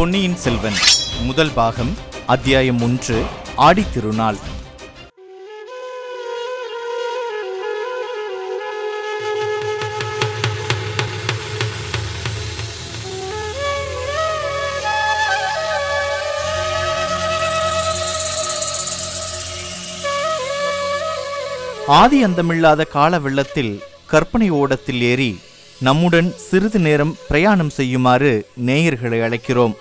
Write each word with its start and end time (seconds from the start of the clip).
பொன்னியின் 0.00 0.36
செல்வன் 0.36 0.76
முதல் 1.22 1.50
பாகம் 1.54 1.96
அத்தியாயம் 2.26 2.82
ஒன்று 2.82 3.24
ஆடித்திருநாள் 3.56 4.38
ஆதி 21.86 22.24
அந்தமில்லாத 22.24 22.84
கால 22.84 23.18
வெள்ளத்தில் 23.18 23.82
கற்பனை 24.06 24.50
ஓடத்தில் 24.50 25.02
ஏறி 25.02 25.38
நம்முடன் 25.80 26.34
சிறிது 26.36 26.78
நேரம் 26.78 27.16
பிரயாணம் 27.28 27.70
செய்யுமாறு 27.70 28.46
நேயர்களை 28.66 29.22
அழைக்கிறோம். 29.22 29.74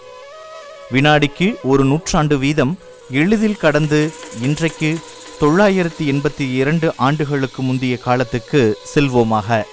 வினாடிக்கு 0.92 1.56
ஒரு 1.64 1.84
நூற்றாண்டு 1.84 2.38
வீதம் 2.38 2.78
எளிதில் 3.12 3.58
கடந்து 3.58 4.12
இன்றைக்கு 4.42 5.00
தொள்ளாயிரத்தி 5.42 6.04
எண்பத்தி 6.04 6.54
இரண்டு 6.54 6.94
ஆண்டுகளுக்கு 6.98 7.62
முந்தைய 7.62 7.98
காலத்துக்கு 7.98 8.78
செல்வோமாக. 8.96 9.64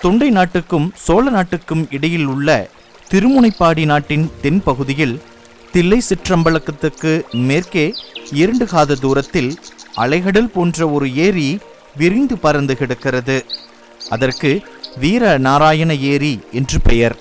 தொண்டை 0.00 0.30
நாட்டுக்கும் 0.30 0.92
சோழ 0.96 1.30
நாட்டுக்கும் 1.30 1.86
இடையில் 1.90 2.24
உள்ள 2.24 2.70
திருமுனைப்பாடி 3.10 3.84
நாட்டின் 3.84 4.30
தென்பகுதியில் 4.42 5.20
தில்லை 5.72 6.02
சிற்றம்பலக்கத்துக்கு 6.08 7.12
மேற்கே 7.32 7.94
இரண்டு 8.32 8.66
காத 8.66 8.94
தூரத்தில் 8.94 9.58
அலைகடல் 9.96 10.52
போன்ற 10.54 10.88
ஒரு 10.88 11.14
ஏரி 11.14 11.58
விரிந்து 11.96 12.38
பறந்து 12.38 12.76
கிடக்கிறது. 12.76 13.44
அதற்கு 14.10 14.60
வீர 14.96 15.38
நாராயண 15.38 15.94
ஏரி 15.94 16.40
என்று 16.52 16.80
பெயர். 16.80 17.16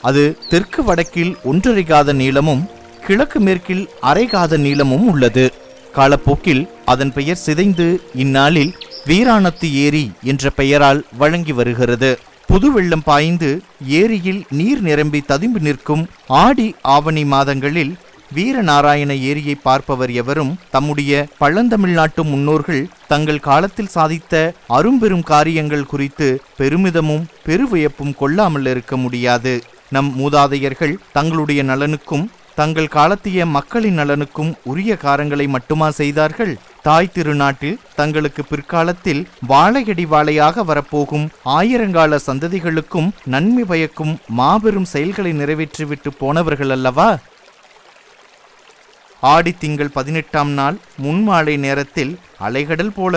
அது 0.00 0.36
தெற்கு 0.48 0.84
வடக்கில் 0.84 1.36
ஒன்றரை 1.44 1.84
காத 1.84 2.12
நீளமும் 2.12 2.68
கிழக்கு 3.06 3.40
மேற்கில் 3.40 3.88
அரை 4.00 4.26
காத 4.26 4.56
நீளமும் 4.56 5.08
உள்ளது. 5.10 5.52
காலப்போக்கில் 5.92 6.68
அதன் 6.84 7.12
பெயர் 7.12 7.36
சிதைந்து 7.36 8.00
இந்நாளில் 8.14 8.74
வீராணத்து 9.06 9.72
ஏரி 9.72 10.10
என்ற 10.22 10.50
பெயரால் 10.50 11.04
வழங்கி 11.18 11.52
வருகிறது. 11.52 12.18
புது 12.46 12.72
வெள்ளம் 12.72 13.02
பாய்ந்து 13.02 13.60
ஏரியில் 13.86 14.44
நீர் 14.50 14.80
நிரம்பி 14.80 15.20
ததும்பி 15.20 15.60
நிற்கும் 15.60 16.06
ஆடி 16.26 16.74
ஆவணி 16.82 17.24
மாதங்களில் 17.24 17.94
வீரநாராயண 18.36 19.12
ஏரியை 19.30 19.54
பார்ப்பவர் 19.66 20.12
எவரும் 20.20 20.52
தம்முடைய 20.74 21.12
பழந்தமிழ்நாட்டு 21.42 22.22
முன்னோர்கள் 22.30 22.82
தங்கள் 23.12 23.40
காலத்தில் 23.48 23.92
சாதித்த 23.96 24.34
அரும்பெரும் 24.76 25.26
காரியங்கள் 25.32 25.90
குறித்து 25.92 26.28
பெருமிதமும் 26.60 27.26
பெருவியப்பும் 27.48 28.14
கொள்ளாமல் 28.20 28.68
இருக்க 28.72 28.96
முடியாது. 29.04 29.52
நம் 29.96 30.10
மூதாதையர்கள் 30.20 30.94
தங்களுடைய 31.16 31.62
நலனுக்கும் 31.70 32.24
தங்கள் 32.60 32.88
காலத்திய 32.96 33.46
மக்களின் 33.54 33.98
நலனுக்கும் 34.00 34.50
உரிய 34.70 34.92
காரங்களை 35.04 35.46
மட்டுமா 35.54 35.88
செய்தார்கள்? 36.00 36.52
தாய் 36.86 37.10
திருநாட்டில் 37.14 37.78
தங்களுக்கு 37.98 38.42
பிற்காலத்தில் 38.50 39.22
வாழையடி 39.50 40.04
வாழையாக 40.12 40.64
வரப்போகும் 40.70 41.26
ஆயிரங்கால 41.58 42.18
சந்ததிகளுக்கும் 42.28 43.08
நன்மை 43.34 43.64
பயக்கும் 43.72 44.14
மாபெரும் 44.40 44.90
செயல்களை 44.94 45.32
நிறைவேற்றிவிட்டு 45.40 46.12
போனவர்கள் 46.22 46.74
அல்லவா? 46.76 47.08
ஆடி 49.32 49.52
திங்கள் 49.58 49.94
பதினெட்டாம் 49.94 50.50
நாள் 50.50 50.76
முன்மாலை 51.04 51.56
நேரத்தில் 51.56 52.10
அலைகடல் 52.46 52.92
போல 52.96 53.14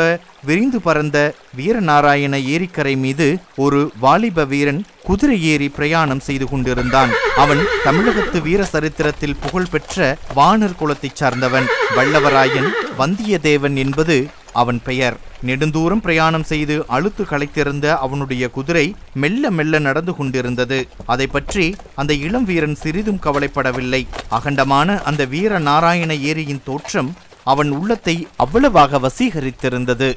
விரிந்து 0.47 0.79
பறந்த 0.81 1.17
வீரநாராயண 1.57 2.35
ஏரிக்கரை 2.53 2.93
மீது 2.97 3.27
ஒரு 3.55 3.79
வாலிப 3.99 4.45
வீரன் 4.45 4.81
குதிரை 5.03 5.37
ஏறி 5.43 5.67
பிரயாணம் 5.69 6.23
செய்து 6.27 6.45
கொண்டிருந்தான். 6.49 7.11
அவன் 7.35 7.61
தமிழகத்து 7.83 8.41
வீர 8.41 8.63
சரித்திரத்தில் 8.65 9.39
புகழ்பெற்ற 9.41 10.17
வானர் 10.35 10.75
குலத்தைச் 10.75 11.15
சார்ந்தவன். 11.15 11.67
வல்லவராயன் 11.97 12.69
வந்தியத்தேவன் 12.99 13.75
என்பது 13.75 14.17
அவன் 14.61 14.79
பெயர். 14.87 15.17
நெடுந்தூரம் 15.47 16.03
பிரயாணம் 16.05 16.45
செய்து 16.51 16.75
அழுத்து 16.95 17.23
களைத்திருந்த 17.23 17.85
அவனுடைய 18.05 18.43
குதிரை 18.57 18.85
மெல்ல 19.23 19.51
மெல்ல 19.57 19.79
நடந்து 19.87 20.13
கொண்டிருந்தது. 20.15 20.79
அதை 21.13 21.27
பற்றி 21.27 21.65
அந்த 22.01 22.13
இளம் 22.25 22.47
வீரன் 22.49 22.77
சிறிதும் 22.83 23.23
கவலைப்படவில்லை. 23.25 24.01
அகண்டமான 24.37 24.99
அந்த 25.09 25.25
வீர 25.33 25.59
நாராயண 25.69 26.13
ஏரியின் 26.31 26.65
தோற்றம் 26.69 27.11
அவன் 27.53 27.69
உள்ளத்தை 27.79 28.15
அவ்வளவாக 28.45 28.99
வசீகரித்திருந்தது. 29.05 30.11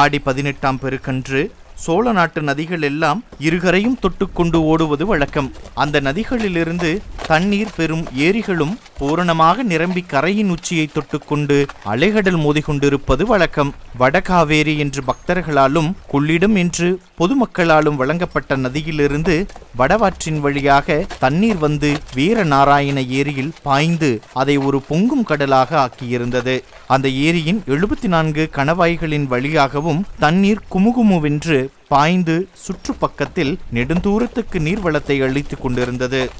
ஆடி 0.00 0.18
பதினெட்டாம் 0.28 0.78
பெருக்கன்று 0.82 1.42
சோழ 1.84 2.04
நாட்டு 2.12 2.40
நதிகள் 2.48 2.84
எல்லாம் 2.88 3.20
இருகரையும் 3.46 3.98
தொட்டுக்கொண்டு 4.02 4.58
ஓடுவது 4.70 5.04
வழக்கம். 5.06 5.48
அந்த 5.82 5.96
நதிகளிலிருந்து 6.00 6.90
தண்ணீர் 7.26 7.74
பெறும் 7.76 8.04
ஏரிகளும் 8.14 8.78
பூரணமாக 8.98 9.62
நிரம்பி 9.62 10.02
கரையின் 10.08 10.50
உச்சியை 10.50 10.88
தொட்டுக்கொண்டு 10.92 11.56
அலைகடல் 11.84 12.38
மோதிக்கொண்டிருப்பது 12.44 13.22
வழக்கம். 13.22 13.74
வடகாவேரி 13.98 14.78
என்று 14.78 15.02
பக்தர்களாலும் 15.02 15.90
கொள்ளிடம் 16.12 16.56
என்று 16.56 17.00
பொதுமக்களாலும் 17.18 17.96
வழங்கப்பட்ட 17.96 18.56
நதியிலிருந்து 18.56 19.46
வடவாற்றின் 19.78 20.40
வழியாக 20.40 21.06
தண்ணீர் 21.18 21.56
வந்து 21.56 21.92
வீரநாராயண 22.14 23.08
ஏரியில் 23.08 23.52
பாய்ந்து 23.62 24.20
அதை 24.32 24.56
ஒரு 24.56 24.80
பொங்கும் 24.82 25.24
கடலாக 25.24 25.76
ஆக்கியிருந்தது. 25.78 26.62
அந்த 26.86 27.08
ஏரியின் 27.08 27.62
எழுபத்தி 27.66 28.06
நான்கு 28.06 28.50
கணவாய்களின் 28.52 29.26
வழியாகவும் 29.26 30.04
தண்ணீர் 30.18 30.66
குமுகுமுவென்று 30.74 31.68
பாய்ந்து 31.88 32.48
சுற்றுப்பக்கத்தில் 32.64 33.58
நெடுந்தூரத்துக்கு 33.74 34.58
நீர்வளத்தை 34.58 35.22
அளித்துக் 35.22 35.62
கொண்டிருந்தது. 35.62 36.30